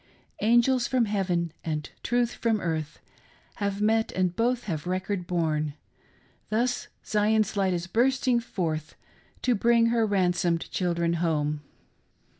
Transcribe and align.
Angels 0.41 0.87
from 0.87 1.05
heaven 1.05 1.53
and 1.63 1.91
truth 2.01 2.31
from 2.33 2.59
earth 2.59 2.97
Have 3.57 3.83
met, 3.83 4.11
and 4.13 4.35
both 4.35 4.63
have 4.63 4.87
record 4.87 5.27
borne; 5.27 5.75
Thus 6.49 6.87
Zion's 7.05 7.55
light 7.55 7.71
is 7.75 7.85
bursting 7.85 8.39
forth 8.39 8.95
To 9.43 9.53
bring 9.53 9.85
her 9.93 10.07
ransomed 10.07 10.71
children 10.71 11.13
home. 11.21 11.61